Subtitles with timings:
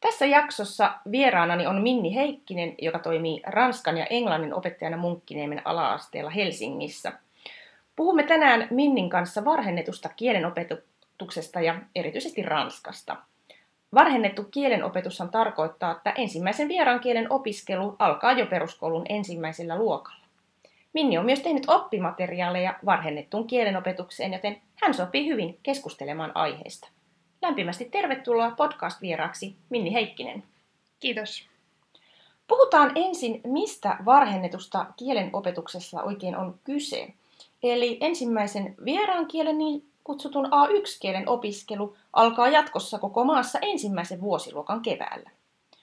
[0.00, 7.12] Tässä jaksossa vieraanani on Minni Heikkinen, joka toimii ranskan ja englannin opettajana Munkkiniemen ala-asteella Helsingissä.
[7.96, 13.16] Puhumme tänään Minnin kanssa varhennetusta kielenopetuksesta ja erityisesti ranskasta.
[13.94, 20.24] Varhennettu kielenopetushan tarkoittaa, että ensimmäisen vieraan kielen opiskelu alkaa jo peruskoulun ensimmäisellä luokalla.
[20.92, 26.88] Minni on myös tehnyt oppimateriaaleja varhennettuun kielenopetukseen, joten hän sopii hyvin keskustelemaan aiheesta.
[27.42, 30.42] Lämpimästi tervetuloa podcast-vieraaksi Minni Heikkinen.
[31.00, 31.46] Kiitos.
[32.46, 37.12] Puhutaan ensin, mistä varhennetusta kielen opetuksessa oikein on kyse.
[37.62, 45.30] Eli ensimmäisen vieraan kielen niin kutsutun A1-kielen opiskelu alkaa jatkossa koko maassa ensimmäisen vuosiluokan keväällä.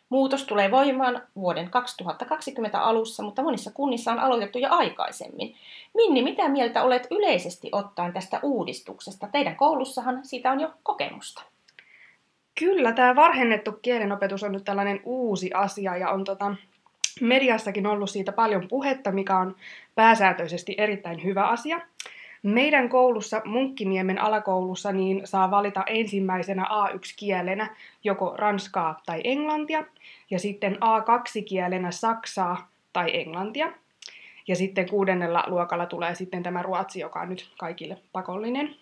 [0.09, 5.55] Muutos tulee voimaan vuoden 2020 alussa, mutta monissa kunnissa on aloitettu jo aikaisemmin.
[5.93, 9.27] Minni, mitä mieltä olet yleisesti ottaen tästä uudistuksesta?
[9.31, 11.43] Teidän koulussahan siitä on jo kokemusta.
[12.59, 16.55] Kyllä, tämä varhennettu kielenopetus on nyt tällainen uusi asia ja on tota,
[17.21, 19.55] mediassakin ollut siitä paljon puhetta, mikä on
[19.95, 21.79] pääsääntöisesti erittäin hyvä asia.
[22.47, 29.83] Meidän koulussa, Munkkiniemen alakoulussa, niin saa valita ensimmäisenä A1-kielenä joko ranskaa tai englantia,
[30.29, 33.73] ja sitten A2-kielenä saksaa tai englantia.
[34.47, 38.75] Ja sitten kuudennella luokalla tulee sitten tämä ruotsi, joka on nyt kaikille pakollinen.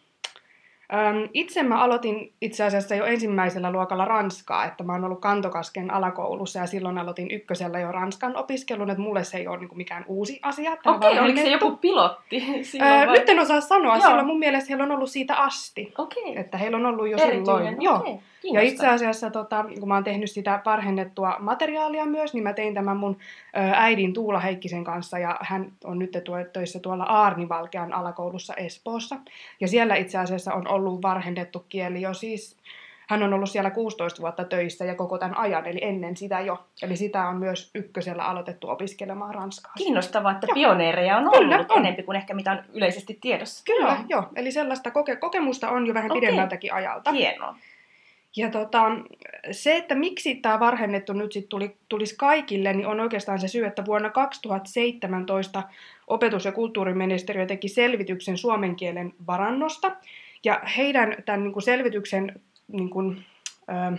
[1.34, 6.60] Itse mä aloitin itse asiassa jo ensimmäisellä luokalla ranskaa, että mä oon ollut Kantokasken alakoulussa
[6.60, 10.40] ja silloin aloitin ykkösellä jo ranskan opiskelun, että mulle se ei ole niin mikään uusi
[10.44, 10.78] asia.
[10.86, 13.18] Okei, oliko se joku pilotti silloin vai?
[13.20, 14.08] Nyt en osaa sanoa, Joo.
[14.08, 15.94] silloin mun mielestä heillä on ollut siitä asti.
[15.98, 16.40] Okei.
[16.40, 17.46] Että heillä on ollut jo Erityinen.
[17.46, 17.82] silloin.
[17.82, 17.96] Joo.
[17.96, 18.20] Okei.
[18.54, 22.74] Ja itse asiassa, tota, kun mä oon tehnyt sitä parhennettua materiaalia myös, niin mä tein
[22.74, 23.18] tämän mun
[23.74, 26.12] äidin Tuula Heikkisen kanssa, ja hän on nyt
[26.54, 29.16] töissä tuolla Aarnivalkean alakoulussa Espoossa.
[29.60, 32.58] Ja siellä itse asiassa on ollut varhennettu kieli jo siis,
[33.10, 36.66] hän on ollut siellä 16 vuotta töissä ja koko tämän ajan, eli ennen sitä jo.
[36.82, 39.74] Eli sitä on myös ykkösellä aloitettu opiskelemaan ranskaa.
[39.78, 40.54] Kiinnostavaa, että Joo.
[40.54, 41.78] pioneereja on Kyllä, ollut on.
[41.78, 43.64] enempi kuin ehkä mitä on yleisesti tiedossa.
[43.66, 43.98] Kyllä, Joo.
[44.10, 44.30] joo.
[44.36, 46.22] Eli sellaista koke- kokemusta on jo vähän Okei.
[46.22, 47.12] pidemmältäkin ajalta.
[47.12, 47.56] Hienoa.
[48.38, 48.82] Ja tota,
[49.52, 53.66] se, että miksi tämä varhennettu nyt sit tuli, tulisi kaikille, niin on oikeastaan se syy,
[53.66, 55.64] että vuonna 2017
[56.08, 59.92] opetus- ja kulttuuriministeriö teki selvityksen suomen kielen varannosta.
[60.44, 63.26] Ja heidän tämän niin kuin selvityksen niin kuin,
[63.70, 63.98] ö,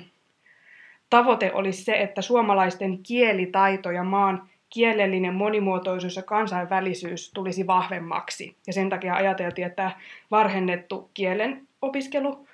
[1.11, 8.57] tavoite olisi se, että suomalaisten kielitaito ja maan kielellinen monimuotoisuus ja kansainvälisyys tulisi vahvemmaksi.
[8.67, 9.91] Ja sen takia ajateltiin, että
[10.31, 12.47] varhennettu kielen opiskelu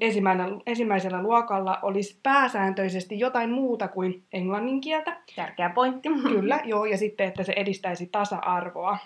[0.00, 5.16] ensimmäisellä, ensimmäisellä luokalla olisi pääsääntöisesti jotain muuta kuin englannin kieltä.
[5.36, 6.08] Tärkeä pointti.
[6.28, 8.98] Kyllä, joo, ja sitten, että se edistäisi tasa-arvoa.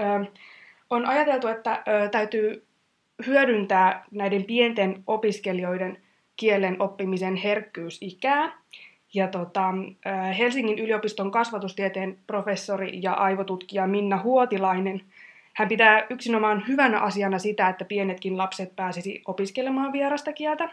[0.00, 0.26] Ö,
[0.90, 2.66] on ajateltu, että ö, täytyy
[3.26, 5.98] hyödyntää näiden pienten opiskelijoiden
[6.36, 8.52] kielen oppimisen herkkyysikää.
[9.14, 9.68] Ja tota,
[10.06, 15.02] ö, Helsingin yliopiston kasvatustieteen professori ja aivotutkija Minna Huotilainen
[15.58, 20.68] hän pitää yksinomaan hyvänä asiana sitä, että pienetkin lapset pääsisi opiskelemaan vierasta kieltä.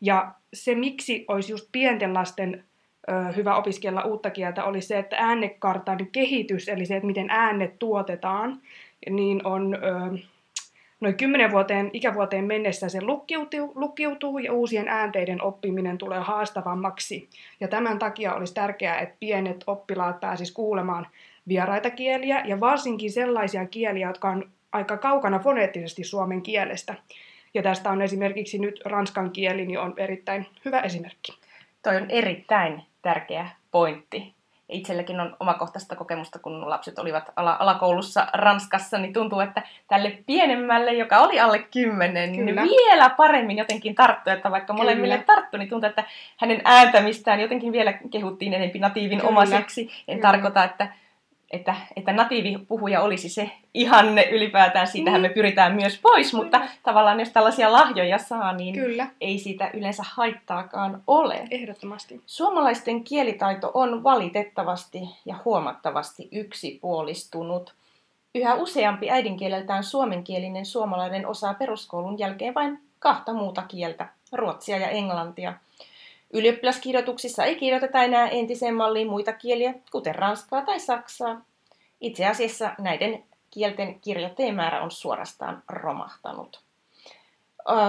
[0.00, 2.64] Ja se, miksi olisi just pienten lasten
[3.36, 8.60] hyvä opiskella uutta kieltä, oli se, että äänekartan kehitys, eli se, että miten äänet tuotetaan,
[9.10, 9.78] niin on
[11.00, 17.28] noin 10 vuoteen, ikävuoteen mennessä se lukkiutuu, lukkiutuu ja uusien äänteiden oppiminen tulee haastavammaksi.
[17.60, 21.06] Ja tämän takia olisi tärkeää, että pienet oppilaat pääsisivät kuulemaan
[21.48, 26.94] vieraita kieliä ja varsinkin sellaisia kieliä, jotka on aika kaukana foneettisesti suomen kielestä.
[27.54, 31.38] Ja tästä on esimerkiksi nyt ranskan kieli, niin on erittäin hyvä esimerkki.
[31.82, 34.37] Toi on erittäin tärkeä pointti.
[34.68, 40.92] Itselläkin on omakohtaista kokemusta, kun lapset olivat ala- alakoulussa Ranskassa, niin tuntuu, että tälle pienemmälle,
[40.92, 44.84] joka oli alle kymmenen, niin vielä paremmin jotenkin tarttui, että vaikka Kyllä.
[44.84, 46.04] molemmille tarttui, niin tuntuu, että
[46.36, 49.30] hänen ääntämistään jotenkin vielä kehuttiin enempi natiivin Kyllä.
[49.30, 49.90] omaseksi.
[50.08, 50.32] En Kyllä.
[50.32, 50.88] tarkoita, että,
[51.50, 56.72] että, että natiivipuhuja olisi se ihanne ylipäätään, siitähän me pyritään myös pois, mutta Kyllä.
[56.82, 61.48] tavallaan jos tällaisia lahjoja saa, niin Kyllä, ei siitä yleensä haittaakaan ole.
[61.50, 62.20] ehdottomasti.
[62.26, 67.74] Suomalaisten kielitaito on valitettavasti ja huomattavasti yksipuolistunut.
[68.34, 75.54] Yhä useampi äidinkieleltään suomenkielinen suomalainen osaa peruskoulun jälkeen vain kahta muuta kieltä, ruotsia ja englantia.
[76.32, 81.40] Ylioppilaskirjoituksissa ei kirjoiteta enää entiseen malliin muita kieliä, kuten ranskaa tai saksaa.
[82.00, 86.60] Itse asiassa näiden kielten kirjoittajien on suorastaan romahtanut.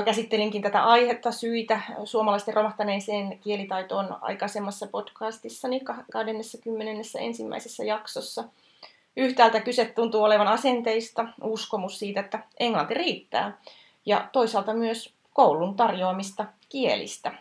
[0.06, 5.81] Käsittelinkin tätä aihetta syitä suomalaisten romahtaneeseen kielitaitoon aikaisemmassa podcastissani
[6.12, 7.88] 21.
[7.88, 8.44] jaksossa.
[9.18, 13.57] Yhtäältä kyse tuntuu olevan asenteista, uskomus siitä, että englanti riittää,
[14.06, 17.31] ja toisaalta myös koulun tarjoamista kielistä.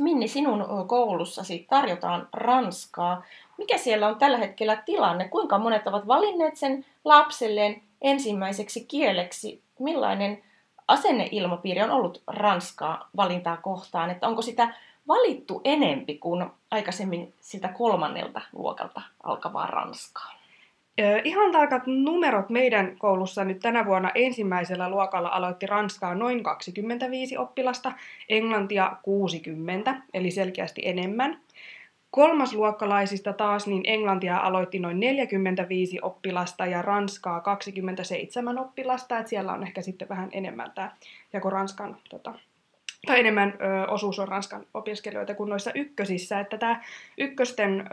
[0.00, 3.22] Minni, sinun koulussasi tarjotaan ranskaa.
[3.58, 5.28] Mikä siellä on tällä hetkellä tilanne?
[5.28, 9.62] Kuinka monet ovat valinneet sen lapselleen ensimmäiseksi kieleksi?
[9.78, 10.42] Millainen
[10.88, 14.10] asenneilmapiiri on ollut ranskaa valintaa kohtaan?
[14.10, 14.74] Että onko sitä
[15.08, 20.32] valittu enempi kuin aikaisemmin sitä kolmannelta luokalta alkavaa ranskaa?
[21.24, 27.92] Ihan tarkat numerot meidän koulussa nyt tänä vuonna ensimmäisellä luokalla aloitti Ranskaa noin 25 oppilasta,
[28.28, 31.40] Englantia 60, eli selkeästi enemmän.
[32.10, 39.62] Kolmasluokkalaisista taas niin Englantia aloitti noin 45 oppilasta ja Ranskaa 27 oppilasta, että siellä on
[39.62, 40.90] ehkä sitten vähän enemmän tämä
[41.32, 42.34] jako Ranskan tota,
[43.06, 46.82] tai enemmän ö, osuus on ranskan opiskelijoita kuin noissa ykkösissä, että tämä
[47.18, 47.84] ykkösten ö,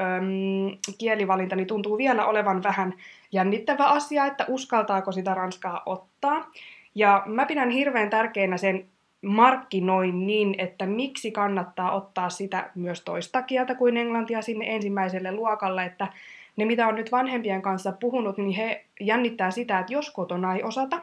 [0.97, 2.93] kielivalinta niin tuntuu vielä olevan vähän
[3.31, 6.51] jännittävä asia, että uskaltaako sitä ranskaa ottaa.
[6.95, 8.85] Ja mä pidän hirveän tärkeänä sen
[9.21, 15.85] markkinoin niin, että miksi kannattaa ottaa sitä myös toista kieltä kuin englantia sinne ensimmäiselle luokalle,
[15.85, 16.07] että
[16.55, 20.63] ne mitä on nyt vanhempien kanssa puhunut, niin he jännittää sitä, että jos kotona ei
[20.63, 20.99] osata,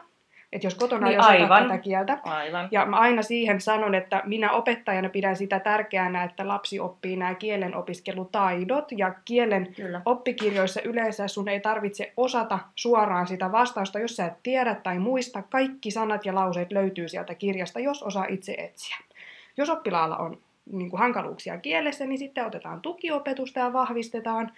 [0.53, 1.63] että jos kotona niin, ei osata aivan.
[1.63, 2.19] tätä kieltä.
[2.23, 2.67] Aivan.
[2.71, 7.35] Ja mä aina siihen sanon, että minä opettajana pidän sitä tärkeänä, että lapsi oppii nämä
[7.35, 8.91] kielen opiskelutaidot.
[8.91, 10.01] Ja kielen Kyllä.
[10.05, 15.41] oppikirjoissa yleensä sun ei tarvitse osata suoraan sitä vastausta, jos sä et tiedä tai muista.
[15.41, 18.97] Kaikki sanat ja lauseet löytyy sieltä kirjasta, jos osaa itse etsiä.
[19.57, 20.37] Jos oppilaalla on
[20.71, 24.51] niin kuin hankaluuksia kielessä, niin sitten otetaan tukiopetusta ja vahvistetaan.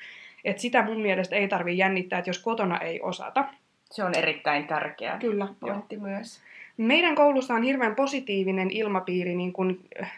[0.46, 3.46] Että sitä mun mielestä ei tarvitse jännittää, että jos kotona ei osata.
[3.94, 6.42] Se on erittäin tärkeä Kyllä, pointti myös.
[6.78, 10.12] Meidän koulussa on hirveän positiivinen ilmapiiri niin kuin äh,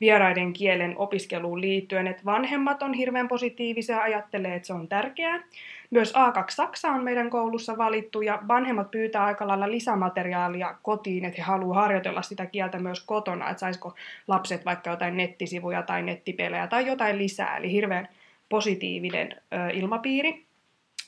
[0.00, 5.42] vieraiden kielen opiskeluun liittyen, että vanhemmat on hirveän positiivisia, ajattelee, että se on tärkeää.
[5.90, 11.36] Myös A2 Saksa on meidän koulussa valittu ja vanhemmat pyytää aika lailla lisämateriaalia kotiin, että
[11.38, 13.94] he haluavat harjoitella sitä kieltä myös kotona, että saisiko
[14.28, 18.08] lapset vaikka jotain nettisivuja tai nettipelejä tai jotain lisää, eli hirveän
[18.48, 20.44] positiivinen ö, ilmapiiri.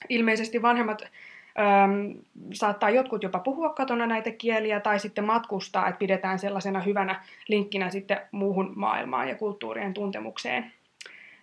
[0.08, 1.02] Ilmeisesti vanhemmat
[1.58, 2.14] Öm,
[2.52, 7.90] saattaa jotkut jopa puhua katona näitä kieliä tai sitten matkustaa, että pidetään sellaisena hyvänä linkkinä
[7.90, 10.72] sitten muuhun maailmaan ja kulttuurien tuntemukseen.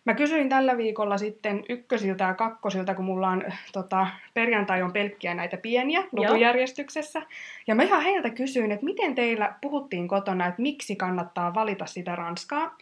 [0.05, 3.43] Mä kysyin tällä viikolla sitten ykkösiltä ja kakkosilta, kun mulla on
[3.73, 7.21] tota, perjantai on pelkkiä näitä pieniä lukujärjestyksessä.
[7.67, 12.15] Ja mä ihan heiltä kysyin, että miten teillä puhuttiin kotona, että miksi kannattaa valita sitä
[12.15, 12.77] ranskaa.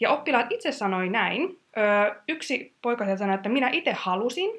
[0.00, 1.58] Ja oppilaat itse sanoi näin.
[1.76, 4.50] Ö, yksi poika sanoi, että minä itse halusin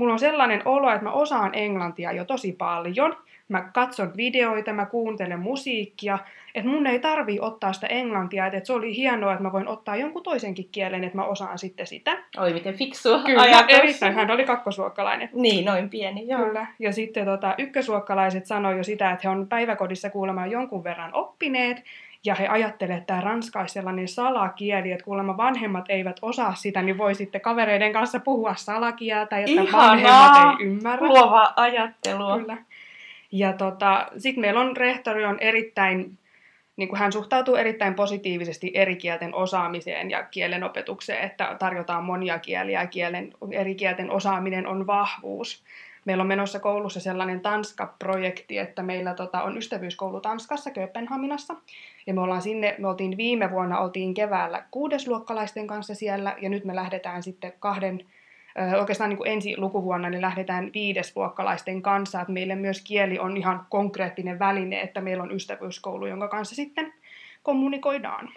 [0.00, 3.16] mulla on sellainen olo, että mä osaan englantia jo tosi paljon.
[3.48, 6.18] Mä katson videoita, mä kuuntelen musiikkia,
[6.54, 9.96] että mun ei tarvii ottaa sitä englantia, että se oli hienoa, että mä voin ottaa
[9.96, 12.18] jonkun toisenkin kielen, että mä osaan sitten sitä.
[12.38, 13.78] Oi, miten fiksu Kyllä, ajatus.
[13.78, 14.14] erittäin.
[14.14, 15.28] Hän oli kakkosluokkalainen.
[15.32, 16.44] Niin, noin pieni, joo.
[16.44, 16.66] Kyllä.
[16.78, 21.82] Ja sitten tota, ykkösluokkalaiset sanoi jo sitä, että he on päiväkodissa kuulemma jonkun verran oppineet,
[22.24, 26.82] ja he ajattelevat, että tämä ranska olisi sellainen salakieli, että kuulemma vanhemmat eivät osaa sitä,
[26.82, 29.88] niin voi sitten kavereiden kanssa puhua salakieltä, että Ihanaa.
[29.88, 31.06] vanhemmat ei ymmärrä.
[31.06, 32.38] Luova ajattelua.
[32.38, 32.56] Kyllä.
[33.32, 36.18] Ja tota, sitten meillä on rehtori on erittäin,
[36.76, 42.38] niin kuin hän suhtautuu erittäin positiivisesti eri kielten osaamiseen ja kielen opetukseen, että tarjotaan monia
[42.38, 45.64] kieliä ja kielen, eri kielten osaaminen on vahvuus
[46.04, 51.56] meillä on menossa koulussa sellainen Tanska-projekti, että meillä tota, on ystävyyskoulu Tanskassa, Kööpenhaminassa.
[52.06, 56.64] Ja me ollaan sinne, me oltiin viime vuonna, oltiin keväällä kuudesluokkalaisten kanssa siellä, ja nyt
[56.64, 58.06] me lähdetään sitten kahden,
[58.78, 63.66] oikeastaan niin kuin ensi lukuvuonna, niin lähdetään viidesluokkalaisten kanssa, että meille myös kieli on ihan
[63.68, 66.92] konkreettinen väline, että meillä on ystävyyskoulu, jonka kanssa sitten
[67.42, 68.28] kommunikoidaan.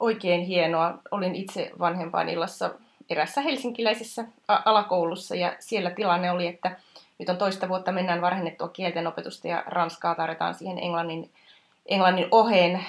[0.00, 0.98] Oikein hienoa.
[1.10, 2.74] Olin itse vanhempainillassa
[3.10, 6.76] erässä helsinkiläisessä alakoulussa ja siellä tilanne oli, että
[7.18, 11.30] nyt on toista vuotta mennään varhennettua kielten opetusta ja ranskaa tarjotaan siihen englannin,
[11.86, 12.84] englannin oheen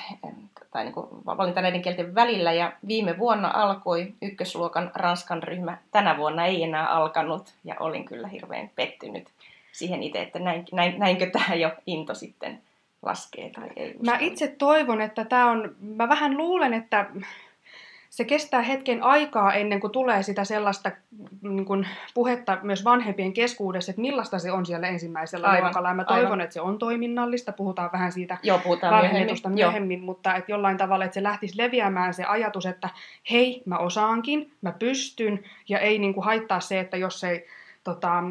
[0.72, 0.96] tai niin
[1.26, 5.78] valinta näiden kielten välillä ja viime vuonna alkoi ykkösluokan ranskan ryhmä.
[5.92, 9.28] Tänä vuonna ei enää alkanut ja olin kyllä hirveän pettynyt
[9.72, 12.62] siihen itse, että näin, näin, näinkö tämä jo into sitten
[13.02, 13.96] laskee tai ei.
[14.06, 17.06] Mä itse toivon, että tämä on, mä vähän luulen, että
[18.14, 20.92] se kestää hetken aikaa ennen kuin tulee sitä sellaista
[21.42, 25.88] niin kuin puhetta myös vanhempien keskuudessa, että millaista se on siellä ensimmäisellä Aivan, luokalla.
[25.88, 26.42] Ja mä toivon, aivan.
[26.42, 27.52] että se on toiminnallista.
[27.52, 29.38] Puhutaan vähän siitä Joo, puhutaan myöhemmin.
[29.48, 32.90] myöhemmin, mutta että jollain tavalla, että se lähtisi leviämään se ajatus, että
[33.32, 37.48] hei, mä osaankin, mä pystyn, ja ei niin kuin haittaa se, että jos ei
[37.84, 38.24] tota,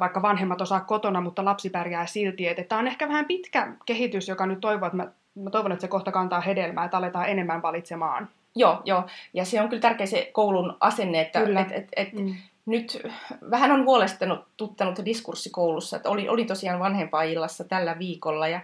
[0.00, 2.48] vaikka vanhemmat osaa kotona, mutta lapsi pärjää silti.
[2.48, 5.80] Että tämä on ehkä vähän pitkä kehitys, joka nyt toivoo, että mä, mä toivon, että
[5.80, 8.28] se kohta kantaa hedelmää, että aletaan enemmän valitsemaan.
[8.54, 9.02] Joo, joo.
[9.34, 11.60] Ja se on kyllä tärkeä se koulun asenne, että Kyllä.
[11.60, 12.34] et, et, et, Mm.
[12.66, 13.02] nyt
[13.50, 18.60] vähän on huolestunut tuttanut diskurssi koulussa, että oli, oli tosiaan vanhempainillassa tällä viikolla ja,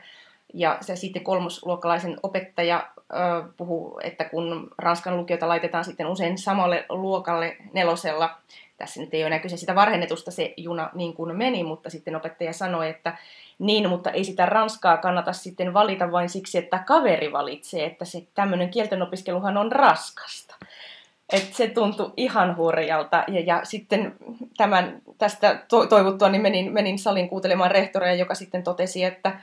[0.54, 3.04] ja se sitten kolmosluokkalaisen opettaja ö,
[3.56, 8.30] puhuu, että kun Ranskan lukiota laitetaan sitten usein samalle luokalle nelosella,
[8.76, 12.16] tässä nyt ei ole enää kyse sitä varhennetusta se juna niin kuin meni, mutta sitten
[12.16, 13.16] opettaja sanoi, että
[13.58, 18.22] niin, mutta ei sitä ranskaa kannata sitten valita vain siksi, että kaveri valitsee, että se
[18.34, 20.54] tämmöinen kielten opiskeluhan on raskasta.
[21.32, 23.24] Et se tuntui ihan hurjalta.
[23.28, 24.14] Ja, ja sitten
[24.56, 29.40] tämän, tästä to, toivottua niin menin, menin salin kuuntelemaan rehtoria, joka sitten totesi, että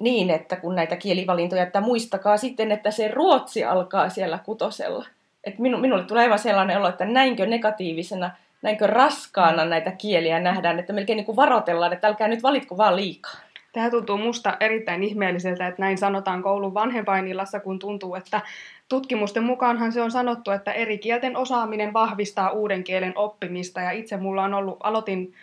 [0.00, 5.06] niin, että kun näitä kielivalintoja, että muistakaa sitten, että se ruotsi alkaa siellä kutosella.
[5.44, 8.30] Et minu, minulle tulee aivan sellainen olo, että näinkö negatiivisena,
[8.62, 12.96] näinkö raskaana näitä kieliä nähdään, että melkein niin kuin varoitellaan, että älkää nyt valitko vaan
[12.96, 13.40] liikaa.
[13.72, 18.40] Tämä tuntuu musta erittäin ihmeelliseltä, että näin sanotaan koulun vanhempainillassa, kun tuntuu, että
[18.88, 23.80] tutkimusten mukaanhan se on sanottu, että eri kielten osaaminen vahvistaa uuden kielen oppimista.
[23.80, 25.34] Ja itse mulla on ollut, aloitin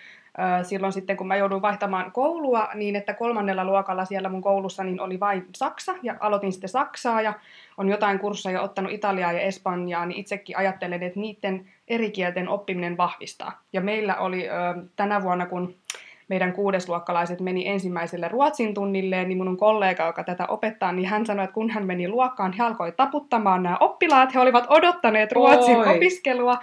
[0.64, 5.02] silloin sitten, kun mä jouduin vaihtamaan koulua, niin että kolmannella luokalla siellä mun koulussa niin
[5.02, 7.34] oli vain Saksa, ja aloitin sitten Saksaa, ja
[7.78, 12.98] on jotain kursseja ottanut Italiaa ja Espanjaa, niin itsekin ajattelen, että niiden eri kielten oppiminen
[12.98, 13.62] vahvistaa.
[13.74, 14.52] Ja meillä oli ö,
[14.96, 15.76] tänä vuonna, kun
[16.28, 21.44] meidän kuudesluokkalaiset meni ensimmäiselle ruotsin tunnille, niin minun kollega, joka tätä opettaa, niin hän sanoi,
[21.44, 25.96] että kun hän meni luokkaan, hän alkoi taputtamaan nämä oppilaat, he olivat odottaneet ruotsin Oi.
[25.96, 26.60] opiskelua.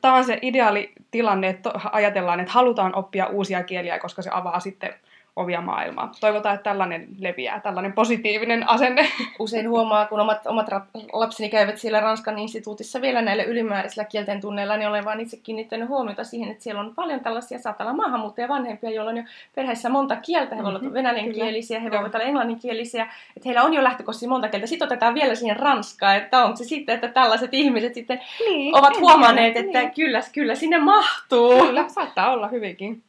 [0.00, 4.60] Tämä on se ideaali tilanne, että ajatellaan, että halutaan oppia uusia kieliä, koska se avaa
[4.60, 4.94] sitten
[5.36, 6.12] ovia maailmaa.
[6.20, 9.08] Toivotaan, että tällainen leviää, tällainen positiivinen asenne.
[9.38, 10.66] usein huomaa, kun omat, omat
[11.12, 15.88] lapseni käyvät siellä Ranskan instituutissa vielä näillä ylimääräisillä kielten tunneilla, niin olen vaan itse kiinnittänyt
[15.88, 19.22] huomiota siihen, että siellä on paljon tällaisia, saattaa olla maahanmuuttajavanhempia, joilla on jo
[19.54, 23.02] perheessä monta kieltä, he voivat Mhm, olla venäjänkielisiä, he voivat olla englanninkielisiä,
[23.36, 24.66] että heillä on jo lähtökohtaisesti monta kieltä.
[24.66, 29.00] Sitten otetaan vielä siihen ranskaa, että onko se sitten, että tällaiset ihmiset sitten Niin, ovat
[29.00, 29.94] huomanneet, tiedä, että niin.
[29.94, 31.66] kyllä, kyllä sinne mahtuu.
[31.66, 33.02] Kyllä, saattaa olla hyvinkin.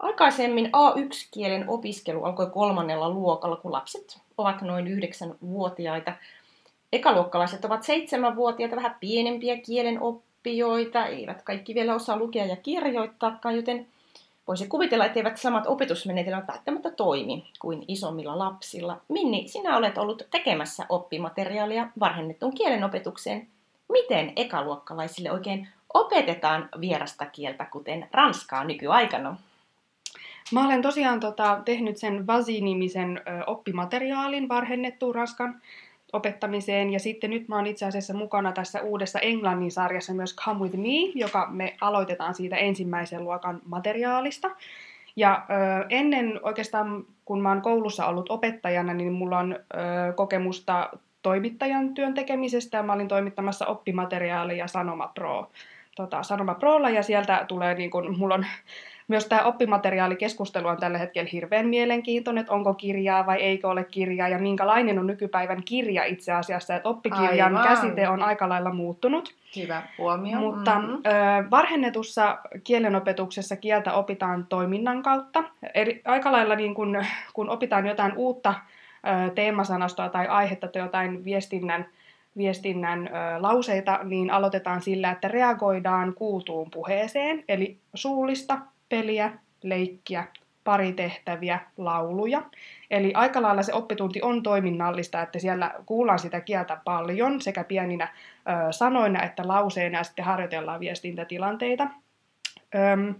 [0.00, 6.12] Aikaisemmin A1-kielen opiskelu alkoi kolmannella luokalla, kun lapset ovat noin yhdeksänvuotiaita.
[6.92, 13.86] Ekaluokkalaiset ovat seitsemänvuotiaita, vähän pienempiä kielen oppijoita, eivät kaikki vielä osaa lukea ja kirjoittaakaan, joten
[14.48, 19.00] voisi kuvitella, etteivät samat opetusmenetelmät välttämättä toimi kuin isommilla lapsilla.
[19.08, 23.48] Minni, sinä olet ollut tekemässä oppimateriaalia varhennettuun kielen opetukseen.
[23.88, 29.36] Miten ekaluokkalaisille oikein opetetaan vierasta kieltä, kuten ranskaa nykyaikana?
[30.52, 35.60] Mä olen tosiaan tota, tehnyt sen Vasi-nimisen ö, oppimateriaalin varhennettuun Ranskan
[36.12, 36.90] opettamiseen.
[36.90, 40.76] Ja sitten nyt mä oon itse asiassa mukana tässä uudessa englannin sarjassa myös Come With
[40.76, 44.50] Me, joka me aloitetaan siitä ensimmäisen luokan materiaalista.
[45.16, 50.90] Ja ö, ennen oikeastaan, kun mä oon koulussa ollut opettajana, niin mulla on ö, kokemusta
[51.22, 55.50] toimittajan työn tekemisestä ja mä olin toimittamassa oppimateriaalia Sanoma Pro.
[55.96, 58.46] Tota, Sanoma Prolla ja sieltä tulee niin kun, mulla on
[59.10, 64.28] myös tämä oppimateriaalikeskustelu on tällä hetkellä hirveän mielenkiintoinen, että onko kirjaa vai eikö ole kirjaa
[64.28, 67.68] ja minkälainen on nykypäivän kirja itse asiassa, että oppikirjan Aivan.
[67.68, 69.34] käsite on aika lailla muuttunut.
[69.56, 70.38] Hyvä huomio.
[70.38, 70.90] Mutta Mhm.
[70.90, 71.00] ö,
[71.50, 75.44] varhennetussa kielenopetuksessa kieltä opitaan toiminnan kautta.
[75.74, 78.54] Eli aika lailla niin kun, kun opitaan jotain uutta
[79.26, 81.86] ö, teemasanastoa tai aihetta tai jotain viestinnän,
[82.36, 83.10] viestinnän ö,
[83.42, 88.58] lauseita, niin aloitetaan sillä, että reagoidaan kuultuun puheeseen, eli suullista
[88.90, 89.32] peliä,
[89.62, 90.24] leikkiä,
[90.64, 92.42] paritehtäviä, lauluja.
[92.90, 98.08] Eli aika lailla se oppitunti on toiminnallista, että siellä kuullaan sitä kieltä paljon sekä pieninä
[98.08, 101.86] ö, sanoina että lauseina ja sitten harjoitellaan viestintätilanteita.
[102.74, 103.14] Öm,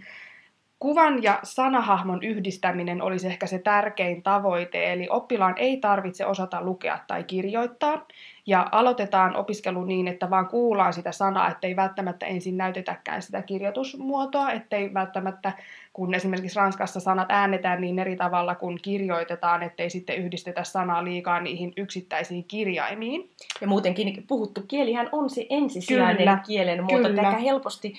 [0.79, 6.99] kuvan ja sanahahmon yhdistäminen olisi ehkä se tärkein tavoite, eli oppilaan ei tarvitse osata lukea
[7.07, 8.07] tai kirjoittaa,
[8.51, 14.53] ja aloitetaan opiskelu niin, että vaan kuullaan sitä sanaa, ettei välttämättä ensin näytetäkään sitä kirjoitusmuotoa,
[14.53, 15.53] ettei välttämättä,
[15.93, 21.41] kun esimerkiksi Ranskassa sanat äännetään niin eri tavalla kuin kirjoitetaan, ettei sitten yhdistetä sanaa liikaa
[21.41, 23.31] niihin yksittäisiin kirjaimiin.
[23.61, 27.31] Ja muutenkin puhuttu kielihän on se ensisijainen Kyllä, kielen muoto, kyllä.
[27.31, 27.95] helposti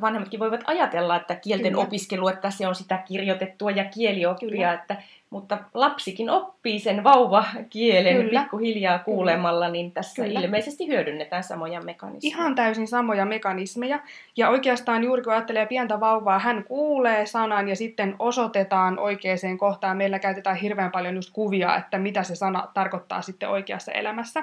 [0.00, 1.84] vanhemmatkin voivat ajatella, että kielten Kyllä.
[1.84, 4.72] opiskelu, että se on sitä kirjoitettua ja kielioppia, Kyllä.
[4.72, 4.96] että,
[5.32, 8.40] mutta lapsikin oppii sen vauvakielen Kyllä.
[8.40, 10.40] pikkuhiljaa kuulemalla, niin tässä Kyllä.
[10.40, 12.36] ilmeisesti hyödynnetään samoja mekanismeja.
[12.36, 14.00] Ihan täysin samoja mekanismeja.
[14.36, 19.96] Ja oikeastaan juuri kun ajattelee pientä vauvaa, hän kuulee sanan ja sitten osoitetaan oikeaan kohtaan.
[19.96, 24.40] Meillä käytetään hirveän paljon just kuvia, että mitä se sana tarkoittaa sitten oikeassa elämässä.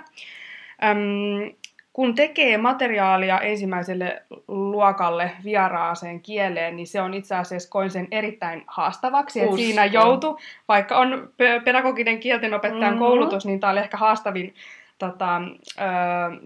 [0.84, 1.54] Öm,
[2.00, 8.64] kun tekee materiaalia ensimmäiselle luokalle vieraaseen kieleen, niin se on itse asiassa koin sen erittäin
[8.68, 9.42] haastavaksi.
[9.42, 13.00] Että siinä joutu, vaikka on pe- pedagoginen kieltenopettajan Mhm.
[13.00, 14.54] koulutus, niin tämä oli ehkä haastavin
[15.00, 15.82] tota, ö,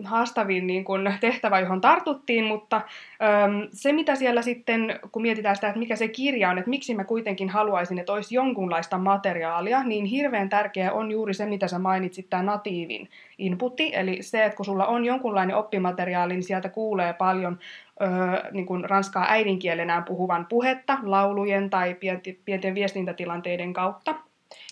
[0.04, 5.68] haastavin niin kun tehtävä, johon tartuttiin, mutta ö, se mitä siellä sitten, kun mietitään sitä,
[5.68, 10.06] että mikä se kirja on, että miksi mä kuitenkin haluaisin, että olisi jonkunlaista materiaalia, niin
[10.06, 14.66] hirveän tärkeää on juuri se, mitä sä mainitsit, tämä natiivin inputti, eli se, että kun
[14.66, 17.60] sulla on jonkunlainen oppimateriaali, niin sieltä kuulee paljon
[18.02, 18.06] ö,
[18.52, 21.98] niin kuin ranskaa äidinkielenään puhuvan puhetta laulujen tai
[22.46, 24.16] pienten viestintätilanteiden kautta.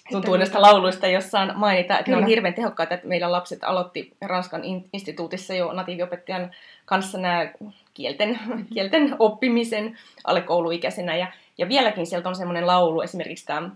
[0.09, 2.29] Tuntuu näistä lauluista jossain mainita, että ne on Kyllä.
[2.29, 6.51] hirveän tehokkaita, että meidän lapset aloitti Ranskan in- instituutissa jo natiiviopettajan
[6.85, 7.51] kanssa nämä
[7.93, 8.39] kielten,
[8.73, 11.15] kielten oppimisen alle kouluikäisenä.
[11.15, 11.27] Ja,
[11.57, 13.69] ja vieläkin sieltä on semmoinen laulu, esimerkiksi tämä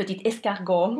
[0.00, 0.90] Petit Escargot,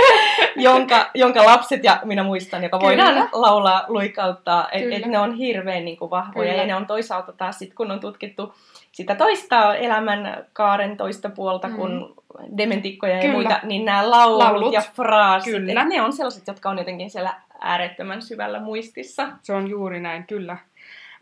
[0.56, 3.28] jonka, jonka lapset ja minä muistan, joka voidaan Kyllä.
[3.32, 6.62] laulaa, luikauttaa, että et ne on hirveän niin kuin, vahvoja Kyllä.
[6.62, 8.54] ja ne on toisaalta taas sit, kun on tutkittu
[8.92, 11.76] sitä toista elämän kaaren toista puolta, Mm.
[11.76, 12.14] kun
[12.56, 13.34] dementikkoja ja Kyllä.
[13.34, 14.72] muita, niin nämä laulut, Laulut.
[14.72, 15.84] ja fraasit, Kyllä.
[15.84, 19.28] ne on sellaiset, jotka on jotenkin siellä äärettömän syvällä muistissa.
[19.42, 20.56] Se on juuri näin, kyllä.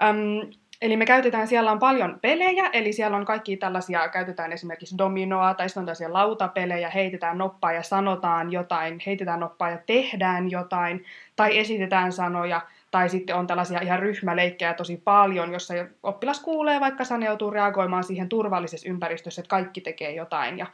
[0.03, 0.51] Öm,
[0.83, 5.55] eli me käytetään, siellä on paljon pelejä, eli siellä on kaikki tällaisia, käytetään esimerkiksi dominoa,
[5.55, 11.05] tai sitten on tällaisia lautapelejä, heitetään noppaa ja sanotaan jotain, heitetään noppaa ja tehdään jotain,
[11.37, 17.05] tai esitetään sanoja, tai sitten on tällaisia ihan ryhmäleikkejä tosi paljon, jossa oppilas kuulee, vaikka
[17.05, 20.67] saneutuu reagoimaan siihen turvallisessa ympäristössä, että kaikki tekee jotain, ja,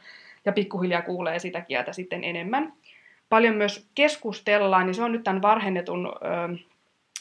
[0.45, 2.73] ja pikkuhiljaa kuulee sitä kieltä sitten enemmän.
[3.29, 6.59] Paljon myös keskustellaan, niin se on nyt tämän varhennetun ö,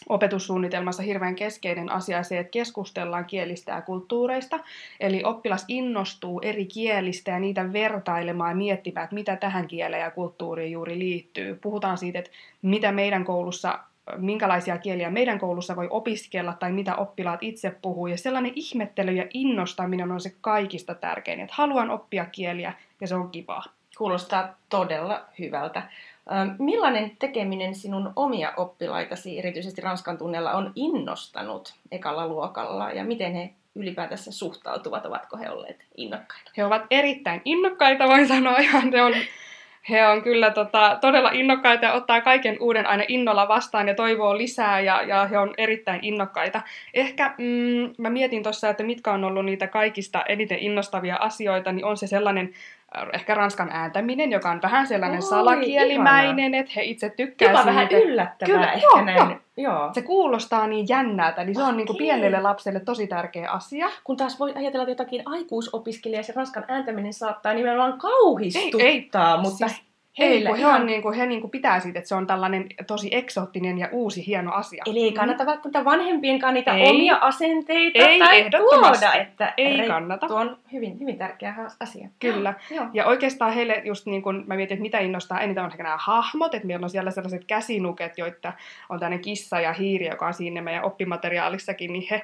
[0.10, 4.60] opetussuunnitelmassa hirveän keskeinen asia se, että keskustellaan kielistä ja kulttuureista.
[5.00, 10.12] Eli oppilas innostuu eri kielistä ja niitä vertailemaan ja miettimään, että mitä tähän kieleen ja
[10.12, 11.56] kulttuuriin juuri liittyy.
[11.56, 13.80] Puhutaan siitä, että mitä meidän koulussa
[14.18, 18.08] minkälaisia kieliä meidän koulussa voi opiskella tai mitä oppilaat itse puhuu.
[18.08, 23.16] Ja sellainen ihmettely ja innostaminen on se kaikista tärkein, että haluan oppia kieliä ja se
[23.16, 23.64] on kivaa.
[23.98, 25.84] Kuulostaa todella hyvältä.
[26.60, 33.50] Millainen tekeminen sinun omia oppilaitasi, erityisesti Ranskan tunnella, on innostanut ekalla luokalla ja miten he
[33.76, 35.06] ylipäätänsä suhtautuvat?
[35.06, 36.52] Ovatko he olleet innokkaita?
[36.58, 38.92] He ovat erittäin innokkaita, voin sanoa ihan.
[38.92, 39.14] He on,
[39.90, 44.38] he on kyllä tota, todella innokkaita ja ottaa kaiken uuden aina innolla vastaan ja toivoo
[44.38, 46.62] lisää ja, ja he on erittäin innokkaita.
[46.94, 51.86] Ehkä mm, mä mietin tuossa, että mitkä on ollut niitä kaikista eniten innostavia asioita, niin
[51.86, 52.54] on se sellainen
[53.14, 57.72] ehkä ranskan ääntäminen, joka on vähän sellainen Oi, salakielimäinen, että he itse tykkää Jopa siitä.
[57.76, 59.18] vähän yllättävää Kyllä, ehkä joo, näin.
[59.30, 59.38] joo.
[59.58, 59.94] Joo.
[59.94, 63.90] Se kuulostaa niin jännältä, niin se on niin kuin pienelle lapselle tosi tärkeä asia.
[64.04, 69.82] Kun taas voi ajatella, että jotakin aikuisopiskelijaa se ranskan ääntäminen saattaa nimenomaan kauhistuttaa, mutta siis
[70.20, 72.28] Ei, heillä kun he, ihan- niin kuin, he niin kuin pitää siitä, että se on
[72.28, 74.84] tällainen tosi eksoottinen ja uusi hieno asia.
[74.88, 76.90] Eli ei kannata välttämättä vanhempienkaan niitä Ei.
[76.90, 80.28] omia asenteita Ei, tai tuoda, että Ei rei- kannata.
[80.28, 82.08] Tuo on hyvin, hyvin tärkeä asia.
[82.20, 82.54] Kyllä.
[82.72, 82.86] Joo.
[82.94, 85.98] Ja oikeastaan heille just niin kuin mä mietin, että mitä innostaa eniten on ehkä nämä
[86.00, 88.54] hahmot, että meillä on siellä sellaiset käsinuket, joita
[88.90, 92.22] on tämmöinen kissa ja hiiri, joka on siinä meidän oppimateriaalissakin, niin he,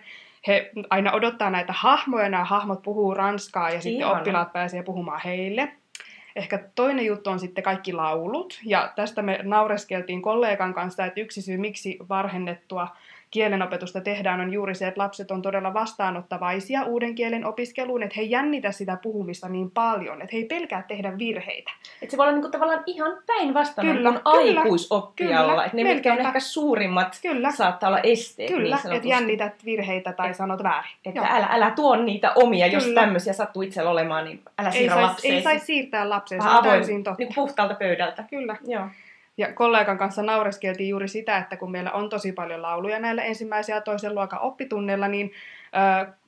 [0.47, 4.17] he aina odottaa näitä hahmoja, nämä hahmot puhuu ranskaa ja sitten Ihana.
[4.17, 5.71] oppilaat pääsee puhumaan heille.
[6.39, 11.41] Ehkä toinen juttu on sitten kaikki laulut, ja tästä me naureskeltiin kollegan kanssa, että yksi
[11.41, 12.87] syy, miksi varhennettua
[13.31, 18.21] kielenopetusta tehdään, on juuri se, että lapset on todella vastaanottavaisia uuden kielen opiskeluun, että he
[18.21, 21.71] ei jännitä sitä puhumista niin paljon, että he ei pelkää tehdä virheitä.
[22.01, 25.51] Et se voi olla niinku tavallaan ihan päinvastainen Kyllä, kuin kyllä, aikuisoppijalla.
[25.51, 29.65] kyllä, Et ne, mitkä on ehkä suurimmat, Kyllä, saattaa olla esteet kyllä, niin että jännität
[29.65, 30.91] virheitä tai Et- sanot väärin.
[31.05, 33.01] Että älä, älä tuo niitä omia, jos Kyllä.
[33.01, 35.35] tämmöisiä sattuu itsellä olemaan, niin älä Ei siirrä saisi lapseesi.
[35.37, 37.23] ei sais siirtää lapseen, se on täysin totta.
[37.23, 38.23] niin puhtaalta pöydältä.
[38.29, 38.55] Kyllä.
[38.67, 38.87] Joo.
[39.39, 43.73] Ja kollegan kanssa naureskeltiin juuri sitä, että kun meillä on tosi paljon lauluja näillä ensimmäisen
[43.73, 45.31] ja toisen luokan oppitunneilla, niin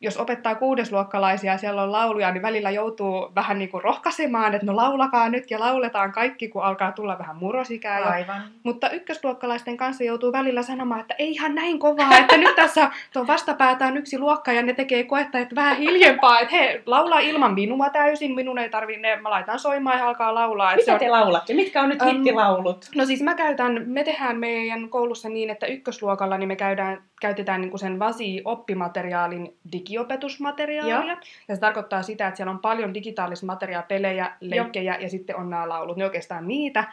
[0.02, 4.66] jos opettaa kuudesluokkalaisia ja siellä on lauluja, niin välillä joutuu vähän niin kuin rohkaisemaan, että
[4.66, 8.00] no laulakaa nyt ja lauletaan kaikki, kun alkaa tulla vähän murrosikää.
[8.00, 8.42] Ja, Aivan.
[8.64, 13.28] mutta ykkösluokkalaisten kanssa joutuu välillä sanomaan, että ei ihan näin kovaa, että nyt tässä tuon
[13.28, 17.90] vastapäätään yksi luokka ja ne tekee koetta, että vähän hiljempaa, että he laulaa ilman minua
[17.90, 20.76] täysin, minun ei tarvitse, mä laitan soimaan ja alkaa laulaa.
[20.76, 21.54] Mitä on- te laulatte?
[21.54, 22.90] Mitkä on nyt hittilaulut?
[22.96, 27.62] No siis mä käytän, me tehdään meidän koulussa niin, että ykkösluokalla niin me käydään, käytetään
[27.62, 29.58] niin kuin sen VASI-oppimateriaalin
[29.92, 31.12] digiopetusmateriaalia.
[31.12, 31.18] Joo.
[31.48, 35.50] Ja se tarkoittaa sitä, että siellä on paljon digitaalista materiaalia, pelejä, leikkejä ja sitten on
[35.50, 35.98] nämä laulut.
[35.98, 36.84] Ne oikeastaan niitä.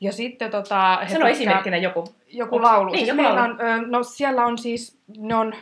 [0.00, 2.04] Ja sitten tota, Sano esimerkkinä joku.
[2.28, 2.90] joku laulu.
[2.90, 3.40] niin, siis joku laulu.
[3.40, 5.54] On, no siellä on siis, ne on,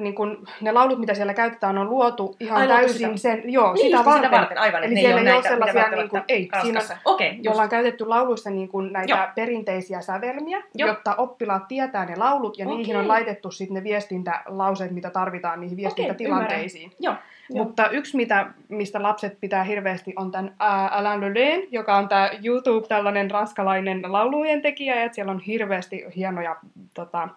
[0.00, 3.16] niin kun, ne laulut, mitä siellä käytetään, on luotu ihan Ai, täysin sitä.
[3.16, 4.24] sen, joo, Niin, sitä, varten.
[4.24, 4.84] sitä varten, aivan.
[4.84, 6.96] Eli siellä ei ole näitä, sellaisia, niin kuin, välttämättä ei, siinä Ranskassa.
[7.04, 7.48] Okei, me just.
[7.48, 9.28] ollaan käytetty lauluissa niin kuin näitä Joo.
[9.34, 10.88] perinteisiä sävelmiä, Joo.
[10.88, 15.76] jotta oppilaat tietää ne laulut, ja niihin on laitettu sitten ne viestintälauseet, mitä tarvitaan niihin
[15.76, 16.92] viestintätilanteisiin.
[17.00, 17.14] Joo.
[17.52, 17.64] Joo.
[17.64, 22.30] Mutta yksi, mitä, mistä lapset pitää hirveästi, on tämän ää, Alain Lelén, joka on tämä
[22.44, 26.56] YouTube, tällainen ranskalainen laulujen tekijä, ja siellä on hirveästi hienoja
[26.94, 27.28] tota,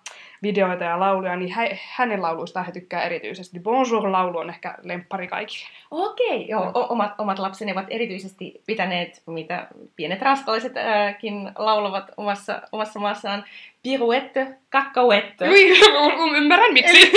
[0.44, 3.60] videoita ja lauluja, niin hä, hänen lauluistaan he tykkää erityisesti.
[3.60, 5.66] Bonjour-laulu on ehkä lemppari kaikille.
[5.92, 6.72] Okei, joo.
[6.74, 13.44] O- omat, omat lapseni ovat erityisesti pitäneet, mitä pienet ranskalaisetkin laulavat omassa, omassa maassaan,
[13.84, 15.50] pirouette, cacahuette.
[15.50, 17.12] Ui, ymmärrän miksi.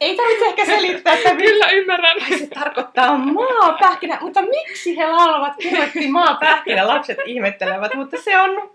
[0.00, 2.16] Ei tarvitse ehkä selittää, että mi- Kyllä ymmärrän.
[2.22, 6.86] Ai se tarkoittaa maapähkinä, mutta miksi he laulavat piruetti maapähkinä?
[6.86, 8.70] Lapset ihmettelevät, mutta se on,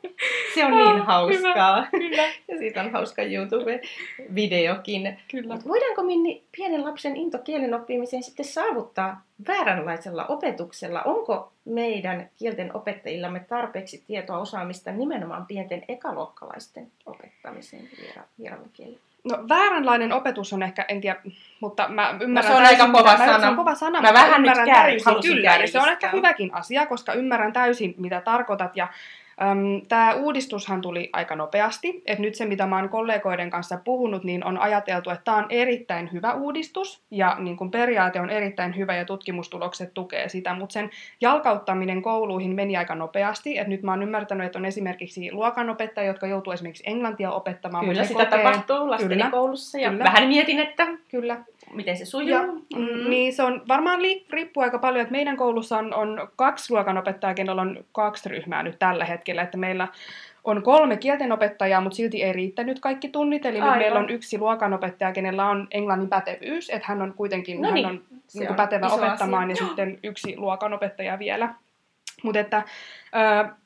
[0.55, 1.87] se on niin Ah, hauskaa.
[1.91, 5.17] Kyllä, Ja siitä on hauska YouTube-videokin.
[5.31, 5.57] kyllä.
[5.67, 11.01] Voidaanko Minni pienen lapsen into kielen oppimiseen sitten saavuttaa vääränlaisella opetuksella?
[11.01, 18.99] Onko meidän kielten opettajillamme tarpeeksi tietoa osaamista nimenomaan pienten ekaluokkalaisten opettamiseen viera- vieraalla kielellä?
[19.23, 21.19] No vääränlainen opetus on ehkä, en tiedä,
[21.59, 23.33] mutta mä ymmärrän se on täysin, aika kova mitä, sana.
[23.37, 25.79] Mä, se on kova sana, Mä mutta vähän nyt ymmärrän käärin- täysin, kyllä, ja se
[25.79, 28.87] on ehkä hyväkin asia, koska ymmärrän täysin, mitä tarkoitat, ja
[29.87, 34.45] Tämä uudistushan tuli aika nopeasti, että nyt se, mitä mä oon kollegoiden kanssa puhunut, niin
[34.45, 38.95] on ajateltu, että tämä on erittäin hyvä uudistus, ja niin kun periaate on erittäin hyvä,
[38.95, 40.89] ja tutkimustulokset tukee sitä, mutta sen
[41.21, 46.27] jalkauttaminen kouluihin meni aika nopeasti, että nyt mä oon ymmärtänyt, että on esimerkiksi luokanopettajia, jotka
[46.27, 49.31] joutuu esimerkiksi englantia opettamaan, Kyllä, mutta sitä kokee, tapahtuu lasteni Kyllä.
[49.31, 50.03] koulussa ja Kyllä.
[50.03, 51.37] vähän mietin, että Kyllä,
[51.73, 52.29] miten se sujuu.
[52.29, 52.43] Ja,
[52.75, 53.09] mm.
[53.09, 57.33] Niin se on varmaan li- riippuu aika paljon, että meidän koulussa on, on kaksi luokanopettajaa,
[57.33, 59.87] kenellä on kaksi ryhmää nyt tällä hetkellä, että meillä
[60.43, 63.77] on kolme kieltenopettajaa, mutta silti ei riittänyt kaikki tunnit, eli nyt Aivan.
[63.77, 67.85] meillä on yksi luokanopettaja, kenellä on englannin pätevyys, että hän on kuitenkin No hän niin,
[67.85, 69.63] on, se niin on pätevä iso opettamaan, asia.
[69.63, 71.53] ja sitten yksi luokanopettaja vielä.
[72.23, 72.63] Mutta että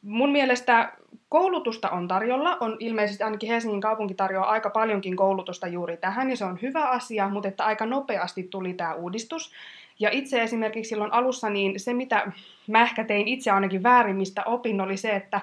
[0.02, 0.92] mun mielestä
[1.30, 6.38] koulutusta on tarjolla, on ilmeisesti ainakin Helsingin kaupunki tarjoaa aika paljonkin koulutusta juuri tähän, ja
[6.38, 9.52] se on hyvä asia, mutta että aika nopeasti tuli tämä uudistus.
[10.00, 12.32] Ja itse esimerkiksi silloin alussa, niin se mitä
[12.68, 15.42] mä ehkä tein itse ainakin väärin, mistä opin, oli se, että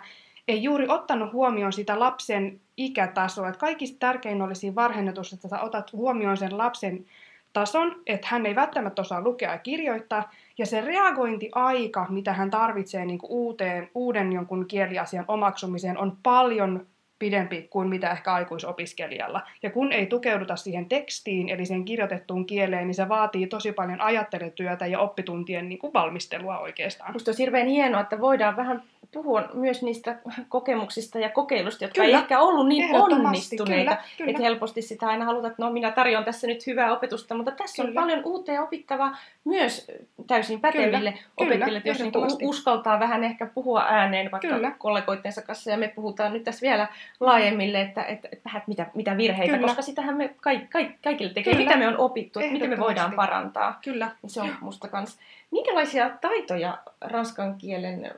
[0.49, 3.49] ei juuri ottanut huomioon sitä lapsen ikätasoa.
[3.49, 7.07] Että kaikista tärkein oli siinä varhennetussa, että sä otat huomioon sen lapsen
[7.53, 13.05] tason, että hän ei välttämättä osaa lukea ja kirjoittaa, ja se reagointiaika, mitä hän tarvitsee
[13.05, 16.87] niin kuin uuteen, uuden jonkun kieliasian omaksumiseen, on paljon
[17.25, 19.41] pidempi kuin mitä ehkä aikuisopiskelijalla.
[19.63, 24.01] Ja kun ei tukeuduta siihen tekstiin, eli sen kirjoitettuun kieleen, niin se vaatii tosi paljon
[24.01, 27.13] ajattelutyötä ja oppituntien niin kuin valmistelua oikeastaan.
[27.13, 28.83] Musta olisi hirveän hienoa, että voidaan vähän
[29.15, 30.17] puhua myös niistä
[30.49, 32.17] kokemuksista ja kokeilusta, jotka Kyllä.
[32.17, 33.91] ei ehkä ollut niin onnistuneita.
[33.91, 34.31] kyllä, kyllä.
[34.31, 37.83] Että helposti sitä aina halutaan, että no minä tarjoan tässä nyt hyvää opetusta, mutta tässä
[37.83, 38.01] Kyllä.
[38.01, 39.91] on paljon uutta ja opittavaa myös
[40.27, 42.47] täysin päteville Kyllä, opettajille, jos ehdottomasti.
[42.47, 44.73] uskaltaa vähän ehkä puhua ääneen vaikka Kyllä.
[44.79, 46.89] kollegoittensa kanssa, ja me puhutaan nyt tässä vielä
[47.21, 49.67] laajemmille, että, että, että vähän, että mitä, mitä virheitä, Kyllä.
[49.67, 51.67] koska sitähän me kaikki, kaikki, kaikille tekee, Kyllä.
[51.67, 53.79] mitä me on opittu, että miten me voidaan parantaa.
[53.85, 54.11] Kyllä.
[54.27, 55.19] Se on musta kans.
[55.51, 58.11] Minkälaisia taitoja ranskan kielen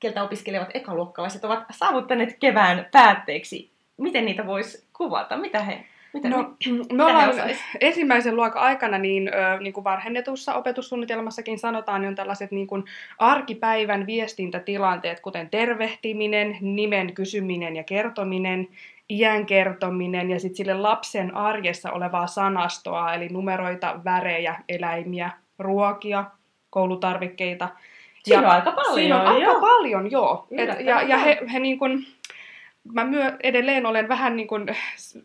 [0.00, 3.70] kieltä opiskelevat ekaluokkalaiset ovat saavuttaneet kevään päätteeksi?
[3.96, 5.36] Miten niitä voisi kuvata?
[5.36, 6.36] Mitä he, mitä No,
[6.92, 7.50] me he ollaan
[7.80, 12.84] ensimmäisen luokan aikana, niin, ö, niin kuin varhennetussa opetussuunnitelmassakin sanotaan, niin on tällaiset niin kuin
[13.18, 18.68] arkipäivän viestintätilanteet, kuten tervehtiminen, nimen kysyminen ja kertominen,
[19.10, 26.24] iän kertominen ja sitten sille lapsen arjessa olevaa sanastoa, eli numeroita, värejä, eläimiä, ruokia,
[26.70, 27.68] koulutarvikkeita.
[28.24, 29.60] Siinä on aika paljon, Siinä on aika joo.
[29.60, 30.46] paljon, joo.
[30.50, 32.06] Et, ja, ja he, he niin kuin,
[32.92, 34.66] mä myö, edelleen olen vähän niin kuin,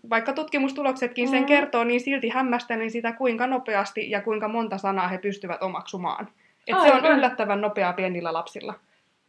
[0.09, 1.45] vaikka tutkimustuloksetkin sen Mm.
[1.45, 6.27] kertoo, niin silti hämmästelen sitä, kuinka nopeasti ja kuinka monta sanaa he pystyvät omaksumaan.
[6.67, 8.73] Et se on yllättävän nopeaa pienillä lapsilla.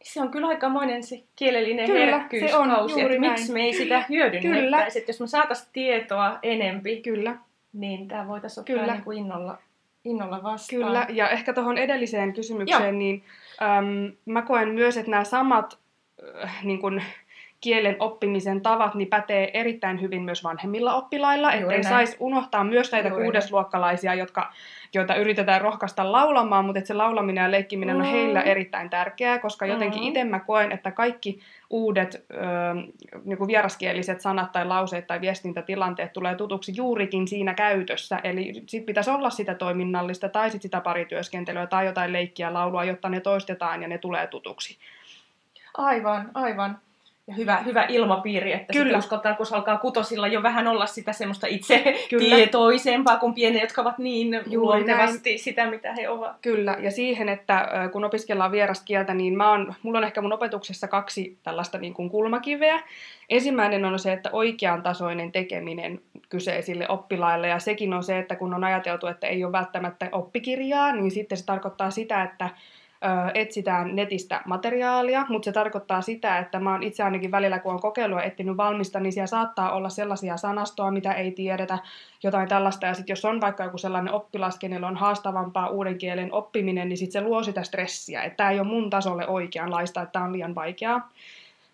[0.03, 4.03] Se on kyllä aikamoinen se kielellinen Kyllä, se on juuri että miksi me ei sitä
[4.09, 4.99] hyödynnettäisi.
[4.99, 7.35] Että jos me saataisiin tietoa enempi, Kyllä,
[7.73, 8.93] niin tämä voitaisiin ottaa Kyllä.
[8.93, 9.57] niin kuin innolla,
[10.05, 10.83] innolla vastaan.
[10.83, 11.05] kyllä.
[11.09, 13.23] Ja ehkä tuohon edelliseen kysymykseen, niin
[13.61, 15.77] äm, mä koen myös, että nämä samat
[16.43, 17.03] äh, niin kuin,
[17.61, 22.91] kielen oppimisen tavat niin pätee erittäin hyvin myös vanhemmilla oppilailla, Juuri ettei saisi unohtaa myös
[22.91, 24.51] näitä Juuri kuudesluokkalaisia, jotka,
[24.93, 28.11] joita yritetään rohkaista laulamaan, mutta että se laulaminen ja leikkiminen on Mm.
[28.11, 30.07] heillä erittäin tärkeää, koska jotenkin Mm.
[30.07, 32.37] itse mä koen, että kaikki uudet ö,
[33.25, 38.19] niin kuin vieraskieliset sanat tai lauseet tai viestintätilanteet tulee tutuksi juurikin siinä käytössä.
[38.23, 43.09] Eli sit pitäisi olla sitä toiminnallista tai sit sitä parityöskentelyä tai jotain leikkiä laulua, jotta
[43.09, 44.77] ne toistetaan ja ne tulee tutuksi.
[45.77, 46.77] Aivan, aivan.
[47.27, 48.83] Ja hyvä, hyvä ilmapiiri, että Kyllä.
[48.83, 52.35] sitten uskaltaa, kun alkaa kutosilla jo vähän olla sitä semmoista itse Kyllä.
[52.35, 56.35] tietoisempaa kuin pieniä, jotka ovat niin Juuri luontevasti sitä, mitä he ovat.
[56.41, 60.33] Kyllä, ja siihen, että kun opiskellaan vierasta kieltä, niin mä oon, mulla on ehkä mun
[60.33, 62.81] opetuksessa kaksi tällaista niin kuin kulmakiveä.
[63.29, 68.53] Ensimmäinen on se, että oikean tasoinen tekeminen kyseisille oppilaille, ja sekin on se, että kun
[68.53, 72.49] on ajateltu, että ei ole välttämättä oppikirjaa, niin sitten se tarkoittaa sitä, että
[73.33, 77.81] etsitään netistä materiaalia, mutta se tarkoittaa sitä, että mä oon itse ainakin välillä, kun on
[77.81, 81.77] kokeilua etsinyt valmista, niin siellä saattaa olla sellaisia sanastoa, mitä ei tiedetä,
[82.23, 82.85] jotain tällaista.
[82.85, 86.97] Ja sitten jos on vaikka joku sellainen oppilas, kenellä on haastavampaa uuden kielen oppiminen, niin
[86.97, 90.33] sitten se luo sitä stressiä, että tämä ei ole mun tasolle oikeanlaista, että tämä on
[90.33, 91.09] liian vaikeaa.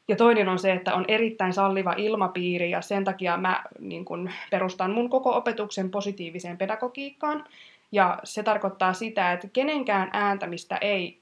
[0.08, 4.30] Ja toinen on se, että on erittäin salliva ilmapiiri ja sen takia mä niin kun,
[4.52, 7.44] perustan mun koko opetuksen positiiviseen pedagogiikkaan.
[7.92, 11.22] Ja se tarkoittaa sitä, että kenenkään ääntämistä ei,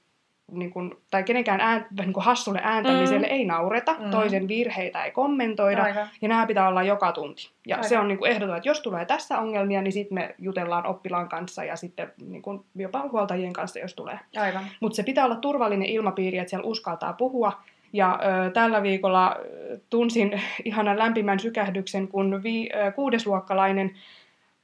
[0.52, 3.32] niin kun, tai kenenkään ään, niin kun hassulle ääntämiselle mm.
[3.32, 4.10] ei naureta, Mm.
[4.10, 6.08] toisen virheitä ei kommentoida, Aivan.
[6.22, 7.50] ja nämä pitää olla joka tunti.
[7.66, 7.88] Ja Aivan.
[7.88, 11.28] se on niin kuin ehdoton, että jos tulee tässä ongelmia, niin sitten me jutellaan oppilaan
[11.28, 14.18] kanssa ja sitten niin kuin jopa huoltajien kanssa, jos tulee.
[14.80, 17.52] Mutta se pitää olla turvallinen ilmapiiri, että siellä uskaltaa puhua.
[17.92, 19.36] Ja ö, tällä viikolla
[19.90, 23.90] tunsin ihanan lämpimän sykähdyksen, kun vi, ö, kuudesluokkalainen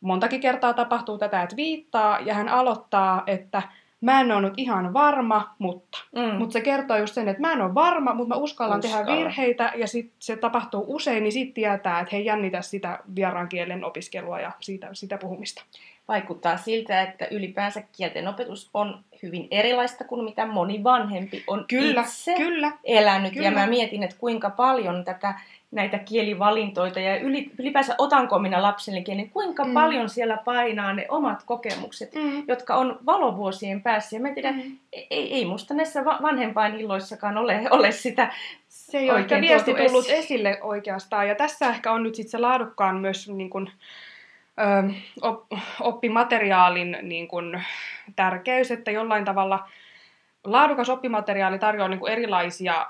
[0.03, 3.63] montakin kertaa tapahtuu tätä, että viittaa ja hän aloittaa, että
[4.01, 5.99] mä en ole nyt ihan varma, mutta.
[6.17, 6.35] Mm.
[6.39, 9.05] Mutta se kertoo just sen, että mä en ole varma, mutta mä uskallan Uskalla.
[9.07, 12.99] tehdä virheitä ja sitten se tapahtuu usein, niin sitten tietää, että he ei jännitä sitä
[13.17, 15.63] vieraan kielen opiskelua ja siitä, sitä puhumista.
[16.09, 22.01] Vaikuttaa siltä, että ylipäänsä kielten opetus on hyvin erilaista kuin mitä moni vanhempi on Kyllä,
[22.01, 22.73] itse kyllä.
[22.85, 23.33] elänyt.
[23.33, 23.45] Kyllä.
[23.47, 25.35] Ja mä mietin, että kuinka paljon tätä
[25.73, 29.75] näitä kielivalintoita ja yli, ylipäänsä otanko minä lapselleni, niin kuinka Mm.
[29.75, 32.45] paljon siellä painaa ne omat kokemukset, Mm.
[32.49, 34.17] jotka on valovuosien päässä.
[34.17, 34.79] Ja mä en tiedä, Mm.
[34.93, 38.33] ei, ei musta näissä va- vanhempain illoissakaan ole, ole sitä
[38.69, 40.19] Se ei ole viesti tullut esiin.
[40.19, 41.29] esille oikeastaan.
[41.29, 43.71] Ja tässä ehkä on nyt sitten se laadukkaan myös niin kun,
[44.61, 45.45] ö, op,
[45.81, 47.61] oppimateriaalin niin kun,
[48.17, 49.69] tärkeys, että jollain tavalla
[50.45, 52.87] laadukas oppimateriaali tarjoaa niin erilaisia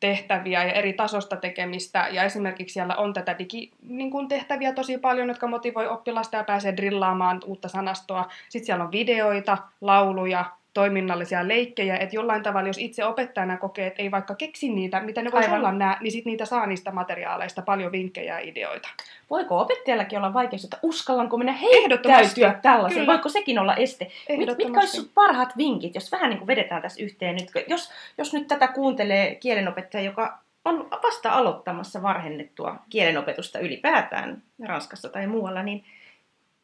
[0.00, 2.08] tehtäviä ja eri tasosta tekemistä.
[2.10, 7.68] Ja esimerkiksi siellä on tätä digitehtäviä tosi paljon, jotka motivoi oppilasta ja pääsee drillaamaan uutta
[7.68, 8.28] sanastoa.
[8.48, 14.02] Sitten siellä on videoita, lauluja, toiminnallisia leikkejä, että jollain tavalla, jos itse opettajana kokee, että
[14.02, 17.62] ei vaikka keksi niitä, mitä ne voisi olla nää, niin sitten niitä saa niistä materiaaleista
[17.62, 18.88] paljon vinkkejä ja ideoita.
[19.30, 23.00] Voiko opettajallakin olla vaikeus, että uskallanko minä heittäytyä tällaisen?
[23.00, 23.12] Kyllä.
[23.12, 24.04] Voiko sekin olla este?
[24.04, 24.78] Mit, mitkä Ehdottomasti.
[24.78, 27.50] olisi sun parhaat vinkit, jos vähän niin kuin vedetään tässä yhteen nyt?
[27.68, 35.26] Jos, jos nyt tätä kuuntelee kielenopettaja, joka on vasta aloittamassa varhennettua kielenopetusta ylipäätään Ranskassa tai
[35.26, 35.84] muualla, niin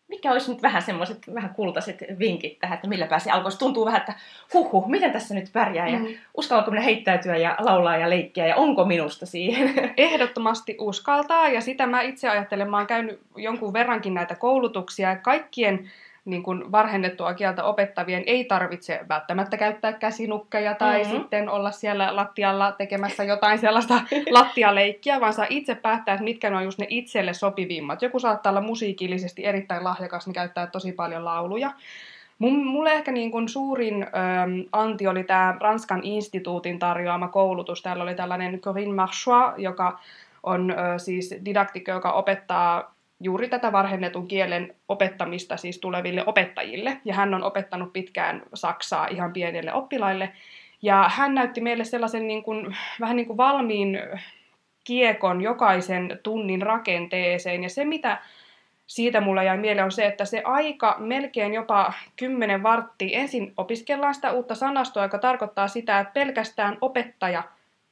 [0.09, 3.59] mikä olisi nyt vähän semmoiset vähän kultaiset vinkit tähän, että millä pääsi alkoisi?
[3.59, 4.15] Tuntuu vähän, että
[4.55, 6.07] huhu, miten tässä nyt pärjää ja Mm.
[6.35, 9.75] uskallanko minä heittäytyä ja laulaa ja leikkiä ja onko minusta siihen?
[9.97, 15.17] Ehdottomasti uskaltaa, ja sitä mä itse ajattelen, mä oon käynyt jonkun verrankin näitä koulutuksia, ja
[15.17, 15.91] kaikkien
[16.27, 21.07] niin kuin varhennettua kieltä opettavien ei tarvitse välttämättä käyttää käsinukkeja tai Mhm.
[21.07, 21.21] mm-hmm.
[21.21, 23.95] sitten olla siellä lattialla tekemässä jotain sellaista
[24.31, 28.03] lattialeikkiä, vaan saa itse päättää, että mitkä ne on just ne itselle sopivimmat.
[28.03, 31.71] Joku saattaa olla musiikillisesti erittäin lahjakas, niin käyttää tosi paljon lauluja.
[32.39, 34.07] Mun, mulle ehkä niin kuin suurin ö,
[34.73, 37.83] anti oli tämä Ranskan instituutin tarjoama koulutus.
[37.83, 39.99] Täällä oli tällainen Corinne Marchois, joka
[40.43, 47.01] on ö, siis didaktikko, joka opettaa juuri tätä varhennetun kielen opettamista siis tuleville opettajille.
[47.05, 50.33] Ja hän on opettanut pitkään saksaa ihan pienille oppilaille.
[50.83, 53.99] Ja hän näytti meille sellaisen niin kuin, vähän niin kuin valmiin
[54.85, 57.63] kiekon jokaisen tunnin rakenteeseen.
[57.63, 58.19] Ja se, mitä
[58.87, 63.19] siitä mulla jäi mieleen, on se, että se aika melkein jopa 10 varttia.
[63.19, 67.43] Ensin opiskellaan sitä uutta sanastoa, joka tarkoittaa sitä, että pelkästään opettaja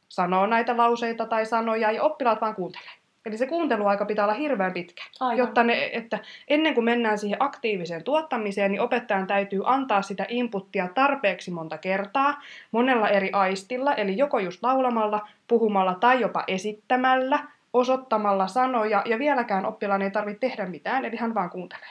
[0.08, 3.03] sanoo näitä lauseita tai sanoja ja oppilaat vaan kuuntelee.
[3.26, 5.38] Eli se kuunteluaika pitää olla hirveän pitkä, Aivan.
[5.38, 10.88] jotta ne, että ennen kuin mennään siihen aktiiviseen tuottamiseen, niin opettajan täytyy antaa sitä inputtia
[10.94, 17.38] tarpeeksi monta kertaa, monella eri aistilla, eli joko just laulamalla, puhumalla tai jopa esittämällä,
[17.72, 21.88] osoittamalla sanoja, ja vieläkään oppilaan ei tarvitse tehdä mitään, eli hän vaan kuuntelee.